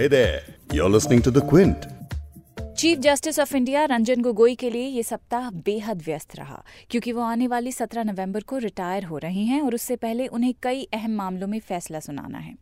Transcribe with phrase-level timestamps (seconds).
[0.00, 0.40] Hey there,
[0.72, 1.82] you're listening to The Quint.
[2.76, 7.22] Chief justice of India Ranjan Gogoi के लिए ये सप्ताह बेहद व्यस्त रहा क्योंकि वो
[7.22, 11.16] आने वाली 17 नवंबर को रिटायर हो रहे हैं और उससे पहले उन्हें कई अहम
[11.16, 12.54] मामलों में फैसला सुनाना है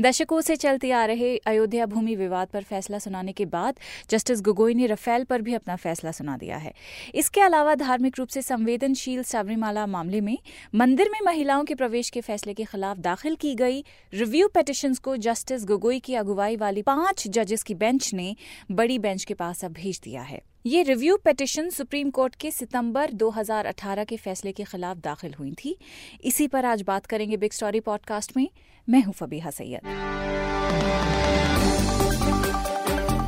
[0.00, 3.80] दशकों से चलते आ रहे अयोध्या भूमि विवाद पर फैसला सुनाने के बाद
[4.10, 6.72] जस्टिस गोगोई ने रफेल पर भी अपना फैसला सुना दिया है।
[7.14, 10.36] इसके अलावा धार्मिक रूप से संवेदनशील सबरीमाला मामले में
[10.74, 15.16] मंदिर में महिलाओं के प्रवेश के फैसले के खिलाफ दाखिल की गई रिव्यू पेटिशन को
[15.16, 18.34] जस्टिस गोगोई की अगुवाई वाली पाँच जजेस की बेंच ने
[18.70, 23.12] बड़ी बेंच के पास अब भेज दिया है। ये रिव्यू पिटिशन सुप्रीम कोर्ट के सितंबर
[23.12, 25.78] 2018 के फैसले के खिलाफ दाखिल हुई थी।
[26.24, 28.48] इसी पर आज बात करेंगे बिग स्टोरी पॉडकास्ट में।
[28.88, 29.80] मैं हूँ फबीहा सैयद।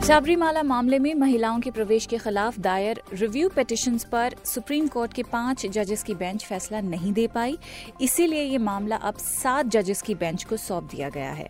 [0.07, 5.23] सबरीमाला मामले में महिलाओं के प्रवेश के खिलाफ दायर रिव्यू पिटिशंस पर सुप्रीम कोर्ट के
[5.23, 7.59] पाँच जजेस की बेंच फैसला नहीं दे पाई।
[8.01, 11.49] इसीलिए ये मामला अब सात जजेस की बेंच को सौंप दिया गया है।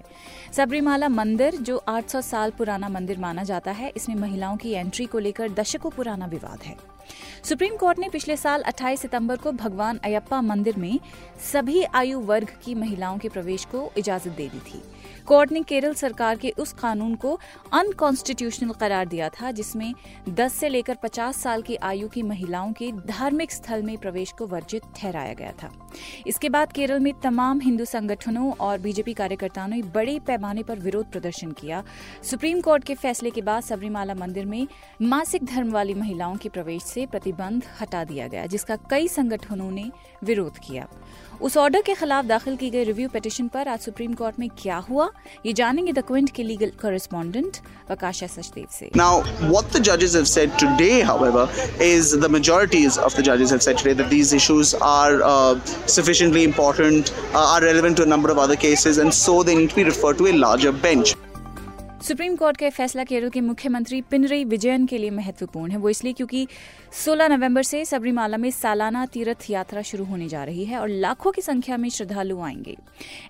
[0.52, 5.18] सबरीमाला मंदिर, जो 800 साल पुराना मंदिर माना जाता है, इसमें महिलाओं की एंट्री को
[5.18, 6.76] लेकर दशकों पुराना विवाद है।
[7.45, 11.01] सुप्रीम कोर्ट ने पिछले साल 28 सितंबर को भगवान अयप्पा मंदिर में
[11.52, 14.82] सभी आयु वर्ग की महिलाओं के प्रवेश को इजाज़त दे दी थी।
[15.26, 17.40] कोर्ट ने केरल सरकार के उस कानून को
[17.73, 19.95] अनकॉन्स्टिट्यूशनल करार दिया था, जिसमें
[20.29, 24.46] 10 से लेकर 50 साल की आयु की महिलाओं के धार्मिक स्थल में प्रवेश को
[24.46, 25.73] वर्जित ठहराया गया था।
[26.27, 31.10] इसके बाद केरल में तमाम हिंदू संगठनों और बीजेपी कार्यकर्ताओं ने बड़े पैमाने पर विरोध
[31.10, 31.84] प्रदर्शन किया।
[32.23, 34.66] सुप्रीम कोर्ट के फैसले के बाद सबरीमाला मंदिर में
[35.02, 39.90] मासिक धर्म वाली महिलाओं के प्रवेश से प्रतिबंध हटा दिया गया, जिसका कई संगठनों ने
[40.24, 40.88] विरोध किया।
[41.40, 44.77] उस ऑर्डर के खिलाफ दाखिल की गई रिव्यू पिटिशन पर आज सुप्रीम कोर्ट में क्या
[44.77, 45.09] हुआ?
[45.46, 47.56] ये जानेंगे द क्विंट के लीगल कॉरेस्पॉन्डेंट
[47.90, 48.90] वकाशा सचदेव से
[49.72, 51.48] the judges have said today, however,
[51.80, 56.44] is the majorities of the judges have said today that these issues are uh, sufficiently
[56.44, 59.76] important, uh, are relevant to a number of other cases, and so they need to
[59.76, 61.16] be referred to a larger bench.
[62.02, 66.12] Supreme court का फैसला केरल के मुख्यमंत्री पिनरई विजयन के लिए महत्वपूर्ण है। वो इसलिए
[66.12, 66.47] क्योंकि
[66.94, 71.33] 16 नवंबर से सबरीमाला में सालाना तीर्थ यात्रा शुरू होने जा रही है और लाखों
[71.33, 72.77] की संख्या में श्रद्धालु आएँगे।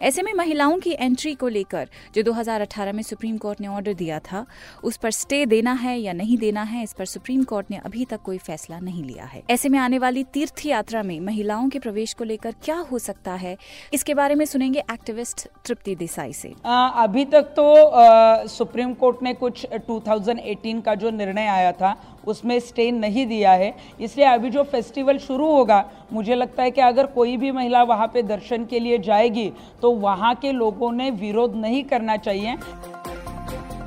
[0.03, 4.19] ऐसे में महिलाओं की एंट्री को लेकर जो 2018 में सुप्रीम कोर्ट ने ऑर्डर दिया
[4.20, 4.44] था,
[4.84, 8.04] उस पर स्टे देना है या नहीं देना है, इस पर सुप्रीम कोर्ट ने अभी
[8.04, 11.78] तक कोई फैसला नहीं लिया है। ऐसे में आने वाली तीर्थ यात्रा में महिलाओं के
[11.78, 13.56] प्रवेश को लेकर क्या हो सकता है,
[13.92, 19.66] इसके बारे में सुनेंगे एक्टिविस्ट तृप्ति देसाई से। अभी तक तो सुप्रीम कोर्ट ने कुछ
[19.88, 21.94] 2018 का जो निर्णय आया था,
[22.26, 26.81] उसमें स्टे नहीं दिया है। इसलिए अभी जो फेस्टिवल शुरू होगा, मुझे लगता है कि
[26.82, 29.50] अगर कोई भी महिला वहाँ पे दर्शन के लिए जाएगी
[29.82, 32.56] तो वहाँ के लोगों ने विरोध नहीं करना चाहिए।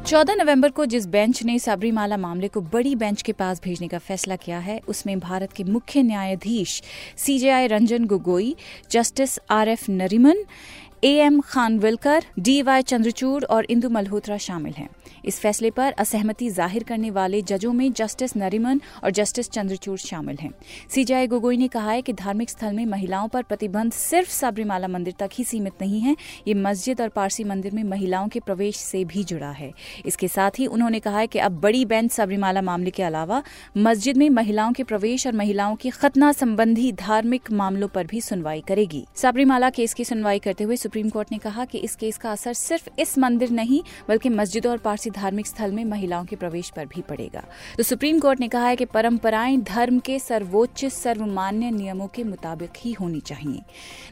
[0.07, 3.97] चौदह नवंबर को जिस बेंच ने सबरीमाला मामले को बड़ी बेंच के पास भेजने का
[3.99, 6.81] फैसला किया है, उसमें भारत के मुख्य न्यायाधीश
[7.17, 8.55] CJI Ranjan Gogoi,
[8.91, 10.43] justice R F Nariman
[11.03, 14.87] A M Khanwilkar D Y Chandrachud और इंदु मल्होत्रा शामिल हैं।
[15.25, 20.37] इस फैसले पर असहमति ज़ाहिर करने वाले जजों में जस्टिस नरीमन और जस्टिस चंद्रचूड़ शामिल
[20.41, 20.51] हैं।
[20.89, 25.13] सीजेआई गोगोई ने कहा है कि धार्मिक स्थल में महिलाओं पर प्रतिबंध सिर्फ़ सबरीमाला मंदिर
[25.19, 26.15] तक ही सीमित नहीं है,
[26.47, 29.71] ये मस्जिद और पारसी मंदिर में महिलाओं के प्रवेश से भी जुड़ा है।
[30.05, 33.41] इसके साथ ही उन्होंने कहा है कि अब बड़ी बेंच सबरीमाला मामले के अलावा
[33.79, 38.63] मस्जिद में महिलाओं के प्रवेश और महिलाओं की खतना संबंधी धार्मिक मामलों पर भी सुनवाई
[38.67, 42.31] करेगी। सबरीमाला केस की सुनवाई करते हुए सुप्रीम कोर्ट ने कहा कि इस केस का
[42.31, 46.69] असर सिर्फ़ इस मंदिर नहीं बल्कि मस्जिदों और पारसी धार्मिक स्थल में महिलाओं के प्रवेश
[46.75, 47.43] पर भी पड़ेगा
[47.77, 52.77] तो सुप्रीम कोर्ट ने कहा है कि परंपराएँ धर्म के सर्वोच्च सर्वमान्य नियमों के मुताबिक
[52.77, 53.61] ही होनी चाहिए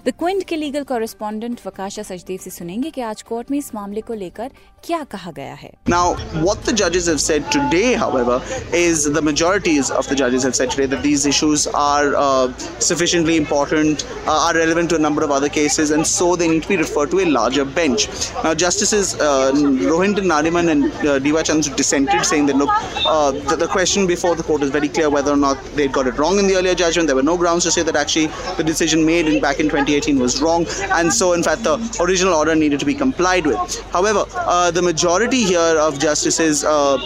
[0.05, 4.01] द क्विंट के लीगल कॉरेस्पॉन्डेंट वकाशा सचदेव से सुनेंगे कि आज कोर्ट में इस मामले
[4.01, 4.51] को लेकर
[4.83, 6.15] क्या कहा गया है Now,
[6.47, 8.39] what the judges have said today, however,
[8.73, 12.51] is the majorities of the judges have said today that these issues are uh,
[12.89, 16.63] sufficiently important, uh, are relevant to a number of other cases, and so they need
[16.63, 18.07] to be referred to a larger bench.
[18.43, 19.51] Now, Justices uh,
[19.91, 21.43] Rohinton Nariman and uh, D.Y.
[21.43, 22.69] Chandra dissented, saying that look,
[23.05, 26.07] uh, the, the question before the court is very clear whether or not they got
[26.07, 27.07] it wrong in the earlier judgment.
[27.07, 28.27] There were no grounds to say that actually
[28.57, 30.65] the decision made in, back in 2018 was wrong,
[30.99, 33.59] and so in fact the original order needed to be complied with.
[33.91, 36.97] However, uh, the majority here of justices uh,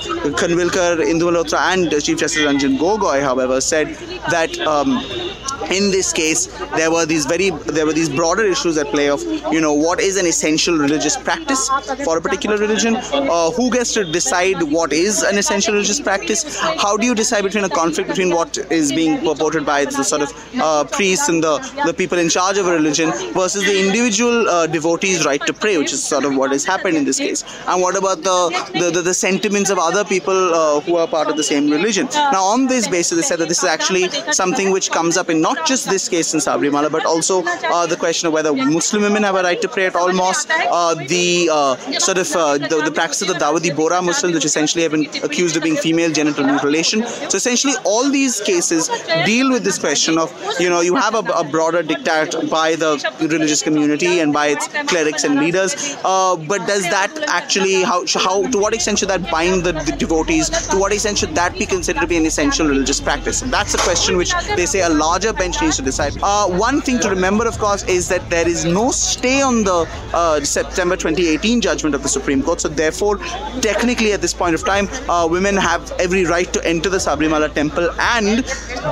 [0.41, 3.87] Kanvilkar, Indu Malhotra, and Chief Justice Ranjan Gogoi, however, said
[4.29, 4.57] that.
[4.59, 5.01] Um,
[5.71, 6.47] in this case
[6.77, 9.21] there were these very there were these broader issues at play of
[9.53, 11.67] you know what is an essential religious practice
[12.03, 12.95] for a particular religion?
[12.95, 16.59] Uh, who gets to decide what is an essential religious practice?
[16.59, 20.21] How do you decide between a conflict between what is being purported by the sort
[20.21, 21.55] of uh, priests and the
[21.85, 25.77] the people in charge of a religion versus the individual uh, devotee's right to pray
[25.77, 27.43] which is sort of what has happened in this case?
[27.67, 28.39] And what about the
[28.79, 32.07] the, the, the sentiments of other people uh, who are part of the same religion?
[32.15, 35.41] Now on this basis they said that this is actually something which comes up in
[35.41, 39.03] not just this case in Sabri Sabrimala, but also uh, the question of whether Muslim
[39.03, 42.81] women have a right to pray at all mosques, uh, the uh, sort of the,
[42.85, 46.11] the, practice of the Dawadi Bora Muslims, which essentially have been accused of being female
[46.11, 47.05] genital mutilation.
[47.05, 48.89] So essentially, all these cases
[49.25, 52.91] deal with this question of you know you have a, a broader diktat by the
[53.21, 58.57] religious community and by its clerics and leaders, but does that actually how how to
[58.57, 60.49] what extent should that bind the, the devotees?
[60.69, 63.41] To what extent should that be considered to be an essential religious practice?
[63.41, 66.13] And that's a question which they say a larger bench needs to decide.
[66.21, 69.87] Uh, one thing to remember, of course, is that there is no stay on the
[70.13, 72.61] uh, September 2018 judgment of the Supreme Court.
[72.61, 73.17] So, therefore,
[73.61, 77.53] technically, at this point of time, uh, women have every right to enter the Sabrimala
[77.53, 78.39] temple, and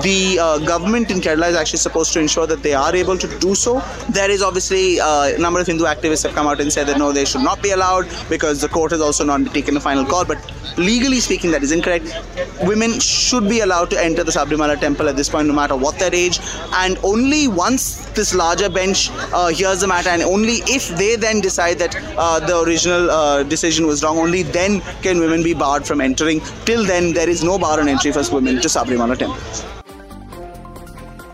[0.04, 3.40] the uh, government in Kerala is actually supposed to ensure that they are able to
[3.40, 3.82] do so.
[4.10, 6.98] There is obviously uh, a number of Hindu activists have come out and said that
[6.98, 10.06] no, they should not be allowed because the court has also not taken a final
[10.06, 10.26] call.
[10.26, 12.15] But legally speaking, that is incorrect.
[12.63, 15.99] Women should be allowed to enter the Sabrimala temple at this point, no matter what
[15.99, 16.41] their age,
[16.75, 21.41] and only once this larger bench uh, hears the matter, and only if they then
[21.41, 25.87] decide that uh, the original uh, decision was wrong, only then can women be barred
[25.87, 26.41] from entering.
[26.65, 29.69] Till then, there is no bar on entry for women to Sabrimala temple.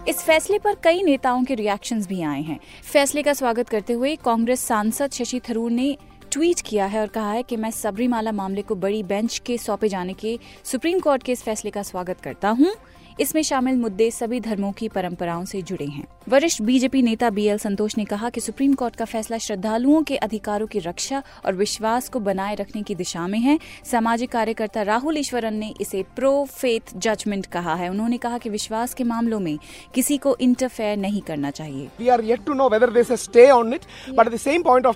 [0.08, 2.58] इस फैसले पर कई नेताओं के reactions भी आए हैं
[2.93, 5.96] फैसले का स्वागत करते हुए कांग्रेस सांसद शशि थरूर ने
[6.31, 9.89] ट्वीट किया है और कहा है कि मैं सबरीमाला मामले को बड़ी बेंच के सौंपे
[9.89, 12.73] जाने के सुप्रीम कोर्ट के इस फैसले का स्वागत करता हूँ।
[13.19, 17.57] इसमें शामिल मुद्दे सभी धर्मों की परंपराओं से जुड़े हैं। वरिष्ठ बीजेपी नेता बी एल
[17.57, 22.10] संतोष ने कहा कि सुप्रीम कोर्ट का फैसला श्रद्धालुओं के अधिकारों की रक्षा और विश्वास
[22.10, 23.60] को बनाए रखने की दिशा में है।
[23.92, 28.94] सामाजिक कार्यकर्ता राहुल ईश्वरन ने इसे प्रो फेथ जजमेंट कहा है। उन्होंने कहा कि विश्वास
[28.94, 29.60] के मामलों में
[29.95, 33.74] किसी को इंटरफेयर नहीं करना चाहिए। We are yet to know whether this stay on
[33.74, 34.95] it but at the same point of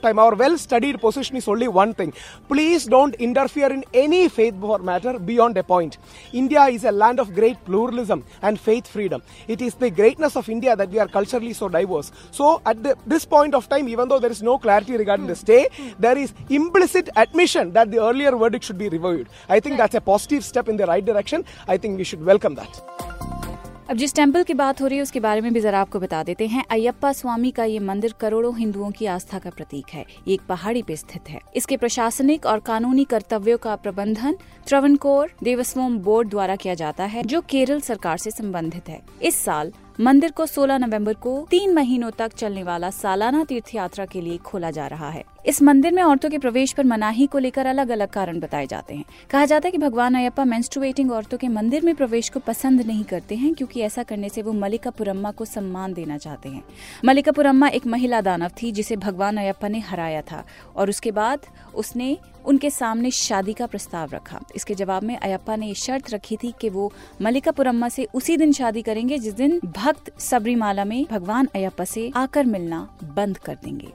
[8.14, 9.22] pluralism and faith freedom.
[9.48, 12.12] It is the greatness of India that we are culturally so diverse.
[12.32, 15.36] So, at the, this point of time, even though there is no clarity regarding the
[15.36, 15.70] stay,
[16.00, 19.28] there is implicit admission that the earlier verdict should be reviewed.
[19.50, 21.46] I think that's a positive step in the right direction.
[21.68, 23.43] I think we should welcome that.
[23.90, 26.24] अब जिस temple की बात हो रही है, उसके बारे में भी जरा आपको बता
[26.24, 30.34] देते हैं। अयप्पा स्वामी का ये मंदिर करोड़ों हिंदुओं की आस्था का प्रतीक है। ये
[30.34, 34.38] एक पहाड़ी पे स्थित है। इसके प्रशासनिक और कानूनी कर्तव्यों का प्रबंधन
[34.68, 39.74] त्रवनकोर देवस्वम बोर्ड द्वारा किया जाता है, जो केरल सरकार से संबंधित है। इस साल
[40.00, 44.38] मंदिर को 16 नवंबर को तीन महीनों तक चलने वाला सालाना तीर्थ यात्रा के लिए
[44.38, 47.90] खोला जा रहा है। इस मंदिर में औरतों के प्रवेश पर मनाही को लेकर अलग
[47.90, 51.86] अलग कारण बताए जाते हैं। कहा जाता है कि भगवान अयप्पा मेंस्ट्रुएटिंग औरतों के मंदिर
[51.86, 55.94] में प्रवेश को पसंद नहीं करते हैं क्योंकि ऐसा करने से वो मलिकापुरम्मा को सम्मान
[55.94, 56.64] देना चाहते हैं।
[57.06, 60.44] मलिकापुरम्मा एक महिला दानव थी जिसे भगवान अयप्पा ने हराया था
[60.76, 61.40] और उसके बाद
[61.76, 66.54] उसने उनके सामने शादी का प्रस्ताव रखा। इसके जवाब में अयप्पा ने शर्त रखी थी
[66.62, 66.92] कि वो
[67.22, 72.46] मलिकापुरम्मा से उसी दिन शादी करेंगे, जिस दिन भक्त सबरीमाला में भगवान अयप्पा से आकर
[72.46, 73.88] मिलना बंद कर देंगे।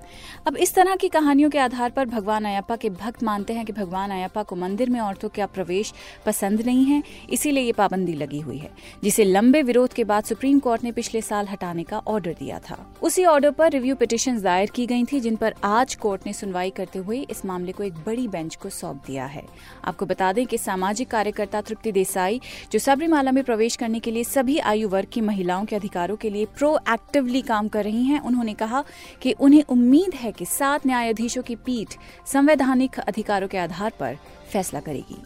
[0.46, 3.72] अब इस तरह की कहानियों के आधार पर भगवान अयप्पा के भक्त मानते हैं कि
[3.72, 5.92] भगवान अयप्पा को मंदिर में औरतों का प्रवेश
[6.26, 8.70] पसंद नहीं है, इसीलिए ये पाबंदी लगी हुई है,
[9.04, 12.78] जिसे लंबे विरोध के बाद सुप्रीम कोर्ट ने पिछले साल हटाने का ऑर्डर दिया था।
[13.02, 16.70] उसी ऑर्डर पर रिव्यू पिटिशन दायर की गई थी, जिन पर आज कोर्ट ने सुनवाई
[16.70, 19.44] करते हुए इस मामले को एक बड़ी बेंच को सौंप दिया है।
[19.84, 22.40] आपको बता दें कि सामाजिक कार्यकर्ता तृप्ति देसाई
[22.72, 26.30] जो सबरीमाला में प्रवेश करने के लिए सभी आयु वर्ग की महिलाओं के अधिकारों के
[26.30, 28.84] लिए प्रो एक्टिवली काम कर रही हैं उन्होंने कहा
[29.22, 31.94] कि उन्हें उम्मीद है कि सात न्यायाधीशों की पीठ
[32.26, 34.16] संवैधानिक अधिकारों के आधार पर
[34.52, 35.22] फैसला करेगी।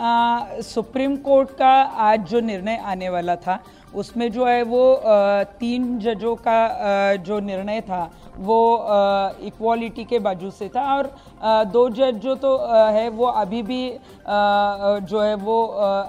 [0.00, 1.72] आ, सुप्रीम कोर्ट का
[2.06, 3.62] आज जो निर्णय आने वाला था
[3.94, 5.00] उसमें जो है वो
[5.60, 8.58] तीन जजों का जो निर्णय था, वो
[9.42, 11.14] इक्वालिटी के बाजू से था और
[11.66, 12.56] दो जज जो तो
[12.92, 13.88] है वो अभी भी
[14.28, 15.62] जो है वो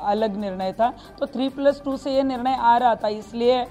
[0.05, 3.65] अलग निर्णय था। तो थ्री प्लस टू से ये निर्णय आ रहा था, इसलिए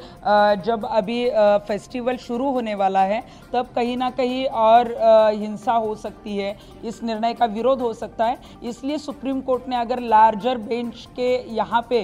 [0.65, 1.29] जब अभी
[1.69, 3.23] फेस्टिवल शुरू होने वाला है,
[3.53, 4.95] तब कहीं ना कहीं और
[5.35, 9.77] हिंसा हो सकती है, इस निर्णय का विरोध हो सकता है। इसलिए सुप्रीम कोर्ट ने
[9.77, 12.01] अगर लार्जर बेंच के यहाँ पे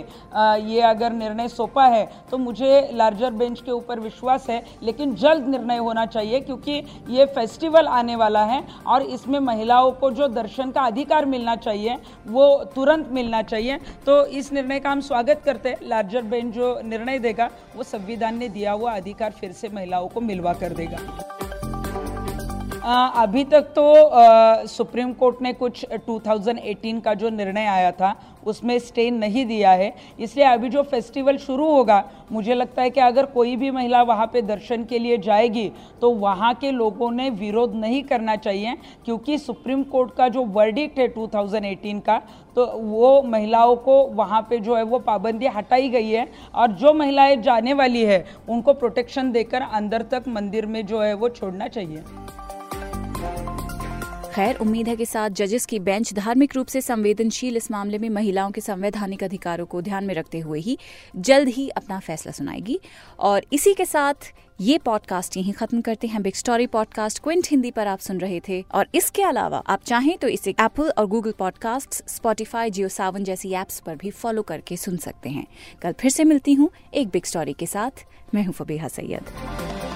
[0.64, 5.46] ये अगर निर्णय सौंपा है तो मुझे लार्जर बेंच के ऊपर विश्वास है, लेकिन जल्द
[5.48, 6.72] निर्णय होना चाहिए क्योंकि
[7.10, 11.96] ये फेस्टिवल आने वाला है और इसमें महिलाओं को जो दर्शन का अधिकार मिलना चाहिए,
[12.26, 16.78] वो तुरंत मिलना चाहिए। तो इस निर्णय का हम स्वागत करते हैं। लार्जर बेंच जो
[16.84, 21.41] निर्णय देगा, वो संविधान ने दिया हुआ अधिकार फिर से महिलाओं को मिलवा कर देगा।
[22.84, 28.14] अभी तक तो सुप्रीम कोर्ट ने कुछ 2018 का जो निर्णय आया था,
[28.46, 33.00] उसमें स्टे नहीं दिया है। इसलिए अभी जो फेस्टिवल शुरू होगा, मुझे लगता है कि
[33.00, 35.70] अगर कोई भी महिला वहाँ पे दर्शन के लिए जाएगी
[36.00, 40.98] तो वहाँ के लोगों ने विरोध नहीं करना चाहिए, क्योंकि सुप्रीम कोर्ट का जो वर्डिक्ट
[40.98, 42.20] है 2018 का
[42.56, 46.92] तो वो महिलाओं को वहाँ पे जो है वो पाबंदी हटाई गई है। और जो
[46.94, 51.68] महिलाएँ जाने वाली है, उनको प्रोटेक्शन देकर अंदर तक मंदिर में जो है वो छोड़ना
[51.68, 52.04] चाहिए।
[54.32, 58.08] खैर, उम्मीद है कि साथ जजेस की बेंच धार्मिक रूप से संवेदनशील इस मामले में
[58.10, 60.76] महिलाओं के संवैधानिक अधिकारों को ध्यान में रखते हुए ही
[61.18, 62.78] जल्द ही अपना फैसला सुनाएगी।
[63.20, 67.70] और इसी के साथ ये पॉडकास्ट यहीं खत्म करते हैं। Big story podcast Quint Hindi
[67.70, 71.34] पर आप सुन रहे थे। और इसके अलावा आप चाहें तो इसे एप्पल और Google
[71.38, 75.46] podcast Spotify Jio Saavn जैसी एप्स पर भी फॉलो करके सुन सकते हैं।
[75.82, 79.91] कल फिर से मिलती हूँ एक बिग स्टोरी के साथ। मैं हूँ फबीहा सैयद।